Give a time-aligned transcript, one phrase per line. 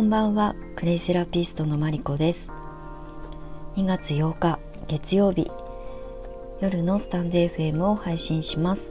[0.00, 0.54] こんばんは。
[0.76, 2.48] クレイセラピストのマリコです。
[3.76, 5.50] 2月8日月曜日。
[6.62, 8.82] 夜のスタンド FM を配信します。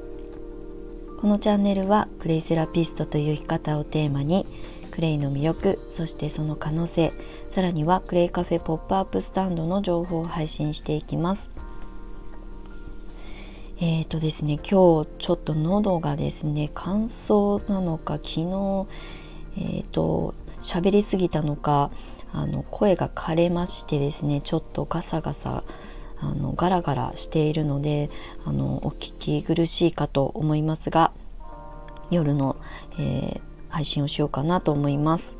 [1.20, 4.46] このチャンネルはクレイセラピストという生き方をテーマに
[4.92, 7.12] クレイの魅力そしてその可能性
[7.56, 11.42] さらにはクレイカフェポップアップスタンドの情報を配信していきます。
[13.82, 18.88] えーとですね今日ちょっと喉がですね乾燥なのか昨日
[19.58, 21.92] えーと喋りすぎたのか
[22.32, 25.64] あの声が枯れましてですねちょっとガサガサ
[26.22, 28.10] あのガラガラしているので
[28.46, 31.12] あのお聞き苦しいかと思いますが
[32.12, 32.58] 夜の、
[33.00, 35.40] えー、配信をしようかなと思います。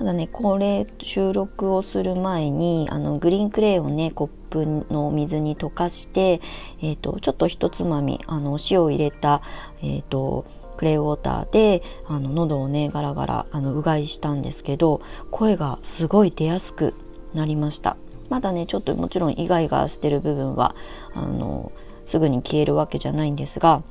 [0.00, 6.40] ただねこれ収録をする前にあのグリーンクレイをねコップの水に溶かして、
[6.80, 9.42] えーと、ちょっとひとつまみあのお塩を入れた、
[9.82, 10.46] えーと、
[10.80, 16.94] クレイウォーターであの喉をねガラガラあのうがいしたんですけど声がすごい出やすく
[17.34, 17.98] なりました。
[18.30, 20.74] まだねちょっともちろんイガイガしてる部分は
[21.12, 21.70] あの
[22.06, 23.82] すぐに消えるわけじゃないんですが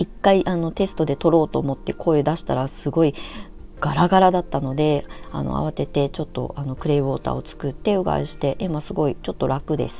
[0.00, 3.14] 一回あのテストで撮ろうと思って声出したらすごい
[3.80, 9.94] ガラガラだったのであの慌ててちょっとあのクレイウォーターを作ってうがいして今すごいちょっと楽です。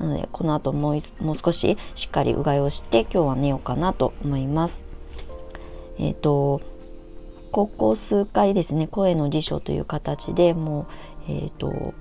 [0.00, 4.85] なのでこの後もうもう少ししっかりうがいをして今日は寝ようかなと思います。
[5.98, 6.60] えっ、ー、と
[7.52, 10.86] ここ数回ですね声の辞書という形でも
[11.28, 11.94] うえっ、ー、と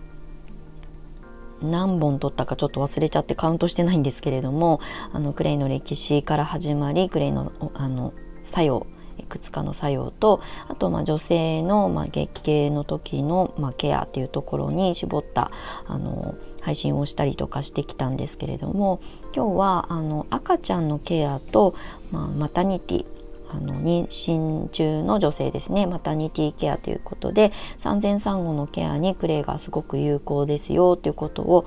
[1.62, 4.82] 何本取ったかちょっと忘れちゃってカウントしてないんですけれども
[5.14, 8.14] あのクレイの歴史から始まりクレイのあの
[8.46, 15.52] 作用いくつかの作用とあとまあ女性のまあ月経の時のまあケアっていうところに絞った
[15.88, 19.00] あの配信をしたりとかしてきたんですけれども
[19.34, 21.76] 今日はあの赤ちゃんのケアと、
[22.12, 23.06] まあ、マタニティ
[23.50, 31.66] あの妊娠中の女性ですねマタニティケアということで産前産後のケアにクレイがすごく有効ですよということを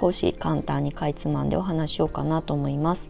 [0.00, 3.08] 少し簡単にかいつまんでお話しようかなと思います。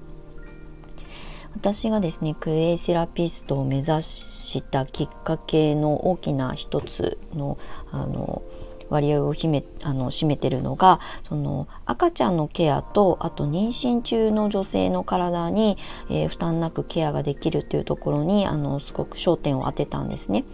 [1.55, 7.59] 私がですねクレイセラピストを目指したきっかけの大きな一つの
[7.91, 8.43] あの
[8.91, 15.79] 割合を秘めあの占めてるのがその赤ちゃんのケアとあと妊娠中の女性の体に、
[16.11, 20.45] えー、負担なくケアができるっていうところにあのすごく焦点を当てたんですね。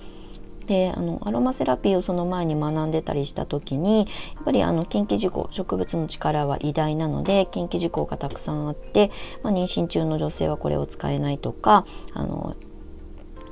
[0.66, 9.10] であのアロマセラピーをその前に学んでたりした時にやっぱりあの近畿事項植物の力は偉大なので近畿事項がたくさんあって、
[9.42, 12.56] まあ、妊娠中の女性はこれを使えないとかあの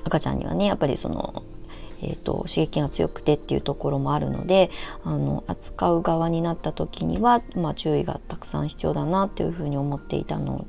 [0.05, 1.43] 赤ちゃんにはねやっぱりその
[2.03, 4.71] えーと、刺激が強くてっていうところもあるので
[5.05, 10.67] あの扱う側になった時には、まあ、注意がたくさん必要だなっていうふうに思っていたの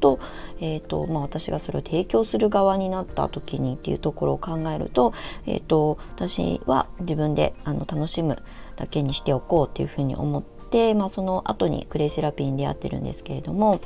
[0.00, 0.18] と,、
[0.60, 5.12] えーとまあ、私がそれを提供する側になった時にっていうところを考えると,、
[5.46, 8.42] えーと、私は自分であの楽しむ
[8.76, 13.80] だけにしておこうっていうふうに思って、まあ、その後にクレイセラピーに出会ってるんですけれども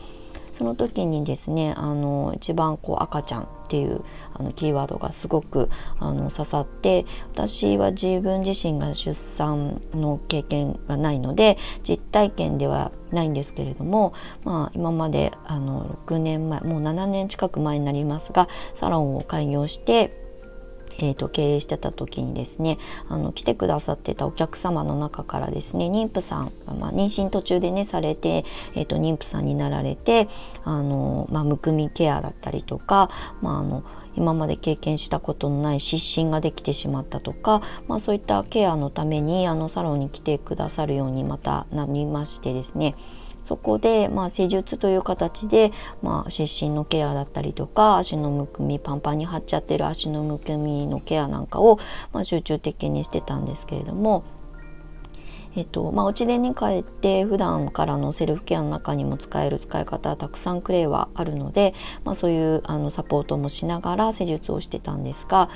[0.60, 4.04] その時にですねあの一番こう赤ちゃんっていう
[4.34, 11.56] あのキーワードがすごくあの刺さって私は自分自身が出産の経験がないので
[11.88, 14.12] 実体験ではないんですけれども、
[14.44, 20.19] まあ、今まであの6年前もう7年近く前になりますがサロンを開業して
[21.00, 22.78] えーと、経営してた時にですね
[23.08, 28.44] あの来てくださってたお客様の中からですね妊婦さん、まあ、妊娠途中でねされて、
[28.74, 30.28] えーと、妊婦さんになられて
[30.64, 33.84] あの、まあ、むくみケアだったりとか、まあ、あの
[34.16, 42.94] 今まで経験したことのない湿疹ができてしまったとか、まあ、そういったケアのためにあのサロンに来てくださるようにまたなりましてですね。
[43.50, 45.72] そこで、まあ、施術という形で、
[46.02, 51.80] まあ、湿疹のケアだったりとか足のむくみパンパンに張っちゃってる足のむくみのケアなんかを、
[52.12, 54.22] まあ、集中的にしてたんですけれども。
[55.56, 61.74] えっとまあ、お家でね帰って普段からのセルフケアの中にも使える使い方はたくさんクレイはあるので、
[62.04, 65.50] まあ、そういうあのサポートもしながら施術をしてたんですが、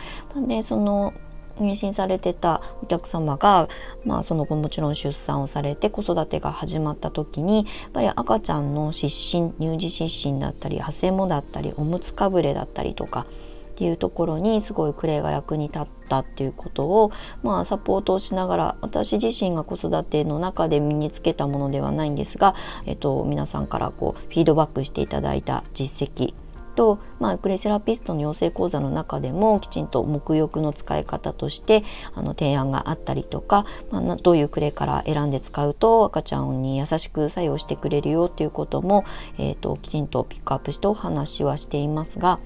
[0.49, 1.15] でその
[1.59, 3.69] 妊娠されてたお客様が、
[4.05, 13.27] まあ、その後もちろん出産をされて子育てが始まった時にやっぱり赤ちゃんの湿疹乳児湿疹だったりハセモだったりおむつかぶれだったりとか
[13.75, 17.11] っていうところにすごいクレイが役に立ったっていうことを、
[17.43, 22.55] まあ、サポートをしながら私自身が子育ての中で身につけたものではないんですが、
[22.87, 26.35] えっと、皆さんからこうフィードバックしていただいた実績
[26.75, 31.85] と、まあ、クレセラピストの養成講座の中でもきちんと沐浴の使い方として
[32.15, 39.05] あの提案があったりとか、まあ、どういうクレから選んで使うと赤ちゃんに優しく作用してくれるよっていうことも、
[39.39, 42.39] えーと、きちんとピックアップしてお話はしていますが。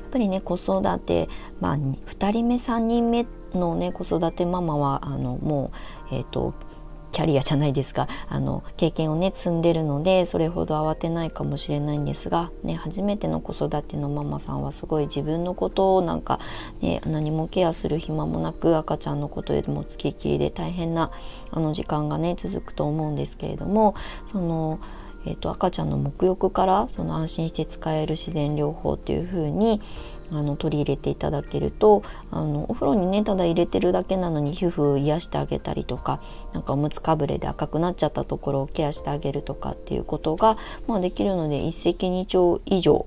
[0.00, 1.28] やっぱりね子育て、
[1.60, 5.70] まあ、2人目3人目のね子育てママはあのも
[6.10, 6.52] う、えーと
[7.12, 16.38] キャリアじゃないですかあの経験をね積んでるのでそれほど慌てないかもしれないんですが、ね、初めての子育てのママさんはすごい自分のことをなんか、
[16.80, 21.10] ね、何もケアする暇もなく赤ちゃんのことでもつきっきりで大変な
[21.50, 23.94] あの時間がね続くと思うんですけれども
[24.32, 24.78] その。
[25.26, 29.82] えーと、と赤ちゃんの沐浴からその安心して使える自然療法っていう風に
[30.30, 36.22] あの取り入れていただけるとあのお風呂にねただ入れてるだけなのに皮膚癒してあげたりとか
[36.52, 40.56] なんかおむつかぶれで赤くなっちゃったところをケアしてあげるとかっていうことが、
[40.86, 43.06] まあ、できるので一石二鳥以上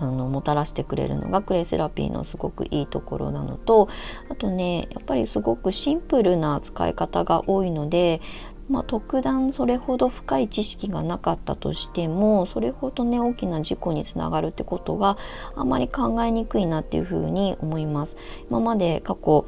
[0.00, 3.88] あのもたらしてくれるのがクレイセラピーのすごくいいところなのと
[4.28, 8.20] あとねやっぱりすごくシンプルな使い方が多いので
[8.68, 15.18] まあ、特段それほど深い知識がなかったとしてもそれほどね大きな事故につながるってことが
[15.54, 18.16] あまり考えにくいなっていうふうに思います。
[18.48, 19.46] 今まで過去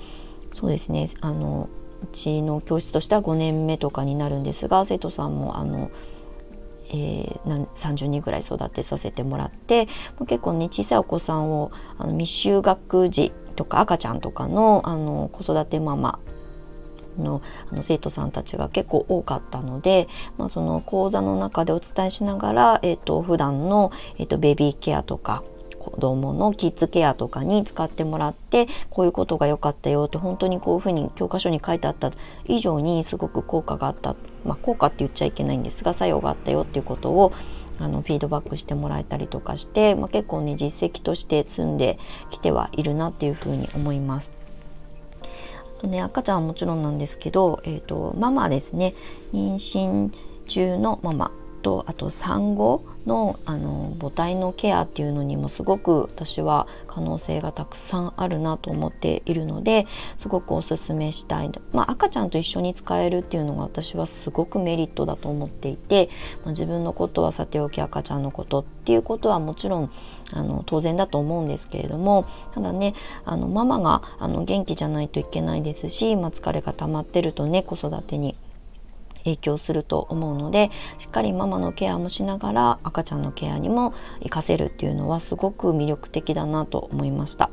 [0.59, 1.69] そうですねあの
[2.03, 5.91] うちの教室としては5年目とかになるんですが生徒さんもあの
[6.89, 9.89] えー、30人ぐらい育てさせてもらって
[10.29, 16.21] 結構ね小さいお子さんをあの未就学児とか赤ちゃんとかのあの子育てママ
[17.19, 20.09] のあの生徒さんたちが結構多かったので、
[20.39, 25.43] まあ、その講座の中でお伝えしながら、えーと、普段の、えーと、ベビーケアとか
[25.79, 32.13] 子供のキッズケアとかに使ってもらってこういうことが良かったよって本当にこういうふうに教科書に書いてあった
[32.47, 37.33] 以上にすごく効果があった、まあ、効果って言っちゃいけないんですが作用があったよっていうことを
[37.79, 41.99] あのフィードバックしてもらえたりとかして、まあ、結構ね実績として積んで
[42.31, 44.36] きてはいるなっていうふうに思います。
[45.87, 48.95] ね赤ちゃんはもちろんなんですけど、えーと、ママですね。
[49.33, 50.11] 妊娠
[50.47, 51.31] 中のママ
[51.67, 59.87] とあと産後のあの母体のケアっていうのにもすごく私は可能性がたくさんあるなと思っているので
[60.21, 66.09] すごくおすすめしたい、まあ、赤ちゃんと一緒に使えるっていうのが私はすごくメリットだと思っていて、
[66.45, 69.93] まあ、自分のことはさておき赤ちゃんのことっていうことはもちろん
[70.33, 72.95] あの当然だと思うんですけれどもただね
[73.25, 78.37] あのママがあの元気じゃないといけないですし、まあ、疲れが溜まってるとね子育てに
[79.25, 87.51] 影響すると思うのでしっかりママのケアもしながら赤ちゃんのケアにも活かせるっていうのはすごく魅力的だなと思いました。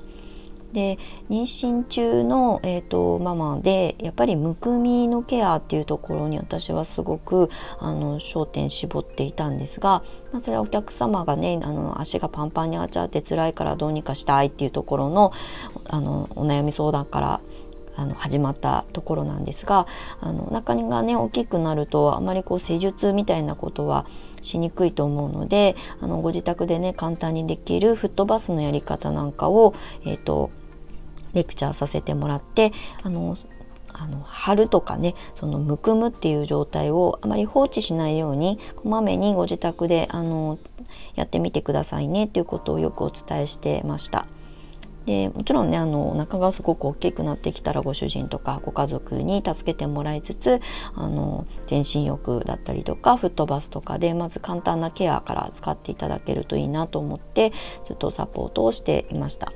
[0.74, 0.98] で
[1.30, 7.50] 妊娠中の、えーと、ママでやっぱりむくみのケアっていうところに私はすごく
[7.80, 15.32] あの焦点絞っていたんですが、まあ、それはお客様がねあの足がパンパンにあっちゃって辛いからどうにかしたいっていうところの
[15.88, 17.42] あのお悩み相談から
[17.96, 19.88] あの始まったところなんですが
[20.20, 24.08] あの中がね大きくなるとあまりこう施術みたいなことは
[24.42, 29.74] しにくいと思うのであのご自宅でね簡単にできるフットバスのやり方なんかを、
[30.06, 30.52] えーと、
[31.34, 32.72] レクチャーさせてもらって
[33.02, 33.38] あの
[33.96, 40.58] あの貼るとかねそのむくむっていう状態をあまり放置しないようにこまめにご自宅であの
[41.16, 44.26] やってみてくださいねっていうことをよくお伝えしてました。
[45.06, 50.62] でもちろんねあのお腹がすごく大きくなってきたらご主人とかご家族に助けてもらいつつ
[50.96, 57.52] あの全身浴だったりとかフットバスとかでまず簡単なケアから使っていただけるといいなと思って
[57.86, 59.52] ずっとサポートをしていました。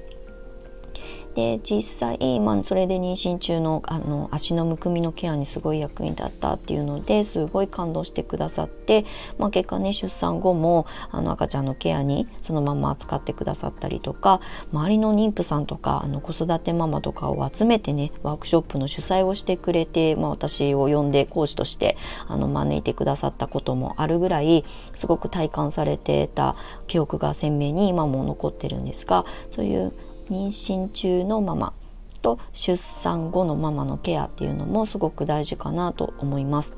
[1.37, 9.05] で実際、まあ、それで妊娠中のあの足のむくみのケアにすごい役に立ったっていうのですごい感動してくださって、
[9.37, 14.41] まあ、結果ね出産後もあの赤ちゃんのケアにそのまま扱ってくださったりとか
[14.73, 24.65] 周りの妊婦さんとかあの子育てママとかを集めてねワークショップの主催をしてくれて、まあ、私を呼んで講師としてあの招いてくださったこともあるぐらい
[24.95, 26.55] すごく体感されてた
[26.87, 29.23] 記憶が鮮明に今も残ってるんですが
[29.55, 29.93] そういう
[30.29, 31.73] 妊娠中のママ
[32.21, 36.69] と出産後のママのケアっていうのもすごく大事かなと思います。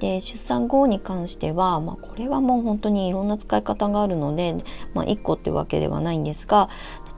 [0.00, 6.68] で出産後に関しては、まあ、これはもう本当にいろんな使い方があるので、まあ、1個ってわけではないんですが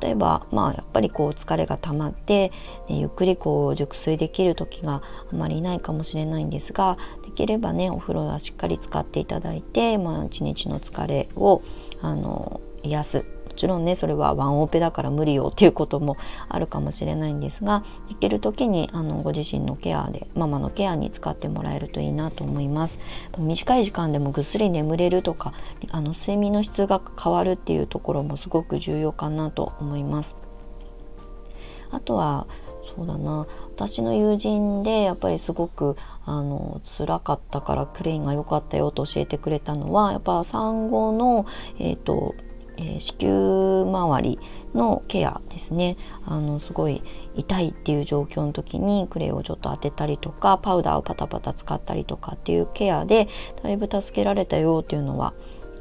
[0.00, 2.52] 例えば、まあ、やっぱりこう疲れが溜まって、
[2.88, 5.02] ね、ゆっくりこう熟睡できる時が
[5.32, 11.62] あまりないかもしれないんですができればねお風呂はしっかり使っていただいて、まあ、一日の疲れを
[12.00, 13.24] あの癒す
[13.58, 16.16] ちろんねそれはワンオペだから無理よっていうことも
[16.48, 22.98] あるかもしれないんですが行ける時にあのご自身のケアでママのケアに使ってもらえるといいなと思います。
[23.36, 25.52] 短い時間でもぐっすり眠れるとか
[25.90, 30.34] あの睡眠の質が変わるっていうところもすごく重要かなと思います。
[31.90, 32.46] あとは
[32.96, 41.46] そうだな私の友人でやっぱりすごくあの辛かったからクレインが良かったよと教えてくれたのはやっぱ産後の、
[41.78, 42.34] えーと
[42.78, 44.38] えー、子宮周り
[44.74, 47.02] のケアですねあのすごい
[47.34, 53.28] 痛いっていう状況の時にクレイをちょっと当てたりとかパウダーをパタパタ使ったりとかっていうケアで
[53.62, 55.34] だいぶ助けられたよっていうのは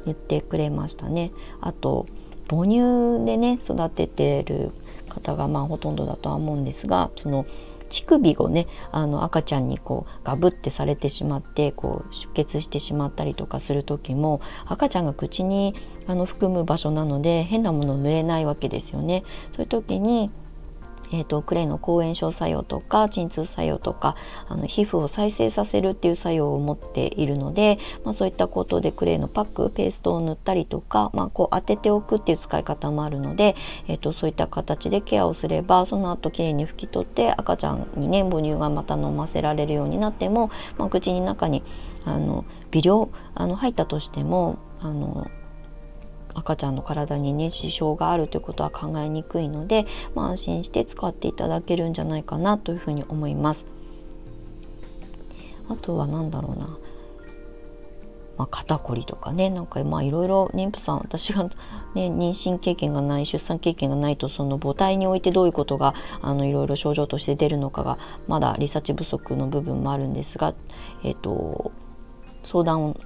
[0.04, 1.32] 言ってくれましたね。
[1.60, 2.06] あと
[2.48, 4.70] 母乳でね育ててる
[5.08, 7.46] 方がまあほとんどだとは思うんですがその
[7.88, 15.74] 乳首をねあの赤ちゃんにこうガブってされてしまってこう出血してしまったりとかする時も赤ちゃんが口に
[16.06, 19.24] あの含む場所なので変なものを塗れないわけですよね。
[19.56, 20.30] そういう時に
[21.12, 24.16] えーと、クレイの抗炎症作用とか鎮痛作用とか
[24.48, 41.62] あの皮膚を再生させるっていう作用を持っているので、まあ、そういったことでクレイのパックペーストを塗ったりとか、まあ、こう当てておくっていう使い方もあるので、えーと、そういった形でケアをすればその後きれいに拭き取って赤ちゃんにね母乳がまた飲ませられるようになっても、まあ、口の中に
[42.04, 45.30] あの微量あの入ったとしてもあの
[46.38, 53.64] 赤ちゃんの体にね支障があるということは考えにくいので、まあ、安心して使っていただけるんじゃないかなというふうに思います。
[55.68, 56.78] あとは何だろうな、
[58.38, 61.50] まあ、肩こりとかねなんかまあいろいろ妊婦さん私が、ね、
[61.94, 70.54] 妊娠経験がない出産経験がないとその母体においてどういうことがあのいろいろ症状として出るのかがまだリサーチ不足の部分もあるんですが
[71.04, 71.72] えっ、ー、と
[72.50, 72.96] 相談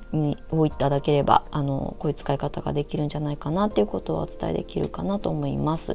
[0.51, 5.95] をいただければあのこういう使い方ができるんじゃないかなっていうことはお伝えできるかなと思います。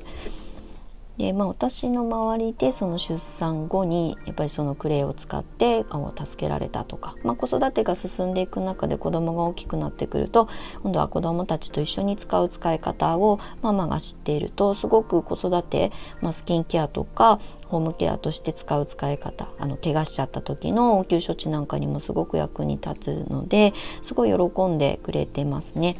[1.17, 5.83] でまあ、私の周りでその出産後にやっぱりそのクレイを使って
[6.15, 10.47] 助けられたとか、まあ、子育てが進んでいく中で子供が大きくなってくると
[10.83, 17.39] 今度は子供たちと一緒に使う使い方をママが知っているとすごく子育て、まあ、スキンケアとか
[17.69, 25.97] ホームケアとして使う使い方あの怪我しちゃった時の応急処置なんかにもすごく役に立つのですごい喜んでくれてますね。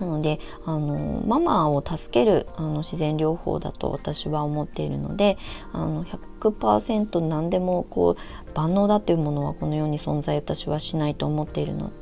[0.00, 5.38] なのであのママを助けるあの自然療法だと私は思っているので
[5.72, 11.92] あの100%何でもこう万能だというものはこの世に存在私はしないと思っているの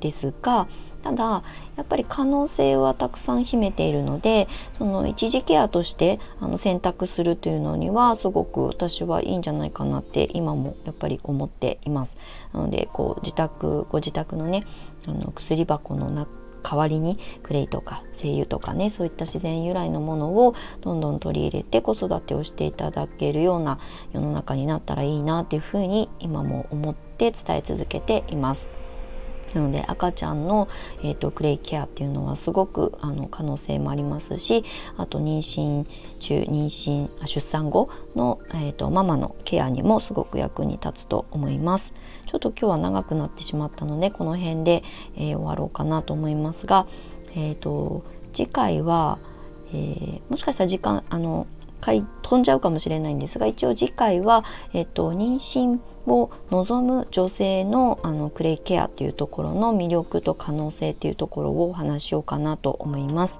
[0.00, 0.68] ですが
[1.02, 1.42] ただ
[1.76, 12.12] やっぱり可能性はたくさん秘めているのでその一時ケアとしてあの選択するというのにはすごく私はいいんじゃないかなって今もやっぱり思っています。
[12.52, 14.66] なのでこう自宅ご自宅のね
[15.06, 23.78] あの薬箱の中代わりにクレイとか精油とかねそういった自然由来のものをどんどん取り入れて子育てをしていただけるような
[24.12, 28.79] 世の中になったらいいなっていうふうに今も思って伝え続けています。
[29.54, 30.68] なので赤ちゃんの、
[31.02, 34.64] えーと、クレイケアっていうのはすごくあの可能性もありますし
[34.96, 35.84] あと妊娠
[36.20, 41.92] 中妊娠出産後の、えーとママのケアにもすごく役に立つと思います。
[42.30, 44.84] ちょっと今日は長くなってしまったのでこの辺で、
[45.16, 46.86] えー、終わろうかなと思いますが、
[47.34, 49.18] えーと、次回は、
[49.72, 51.48] えー、もしかしたら時間あの
[52.22, 63.38] 飛んじゃうかもしれないんですが一応次回は、えーと、妊娠を望む女性のあのクレイケアっていうところの魅力と可能性っていうところをお話しようかなと思います。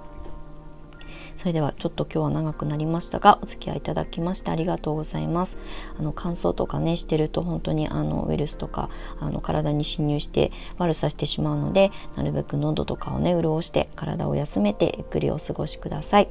[1.38, 5.56] それではちょっと今日は長くなりましたがお付き合いいただきましてありがとうございます。
[5.98, 8.90] あの乾燥とかねしてると本当にあのウイルスとか
[9.20, 16.28] あの体に侵入して悪さしてしまうのでなるべく喉とかをね潤して体を休めてゆっくりお過ごしください。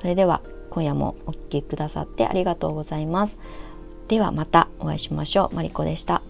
[0.00, 0.40] それでは
[0.70, 3.36] 今夜もお聴きくださってありがとうございます。
[4.12, 5.54] ではまたお会いしましょう。
[5.54, 6.20] マリコでした。